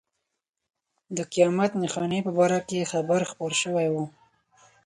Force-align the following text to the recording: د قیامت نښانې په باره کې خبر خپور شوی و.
د 1.15 1.17
قیامت 1.33 1.71
نښانې 1.81 2.19
په 2.25 2.31
باره 2.37 2.59
کې 2.69 2.89
خبر 2.91 3.21
خپور 3.31 3.51
شوی 3.61 3.87
و. 3.93 3.95